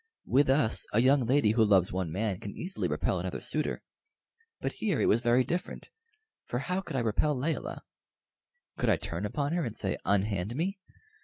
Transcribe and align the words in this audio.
With 0.25 0.49
us 0.49 0.87
a 0.93 0.99
young 0.99 1.27
lady 1.27 1.51
who 1.51 1.63
loves 1.63 1.91
one 1.93 2.11
man 2.11 2.39
can 2.39 2.55
easily 2.57 2.87
repel 2.87 3.19
another 3.19 3.39
suitor; 3.39 3.83
but 4.59 4.71
here 4.71 4.99
it 4.99 5.05
was 5.05 5.21
very 5.21 5.43
different, 5.43 5.91
for 6.47 6.57
how 6.57 6.81
could 6.81 6.95
I 6.95 7.01
repel 7.01 7.37
Layelah? 7.37 7.83
Could 8.79 8.89
I 8.89 8.97
turn 8.97 9.27
upon 9.27 9.53
her 9.53 9.63
and 9.63 9.77
say 9.77 9.99
"Unhand 10.03 10.55
me"? 10.55 10.79